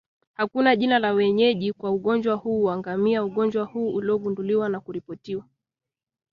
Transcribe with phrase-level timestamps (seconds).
[0.33, 5.43] Hakuna jina la wenyeji kwa ugonjwa huu wa ngamia Ugonjwa huu uligunduliwa na kuripotiwa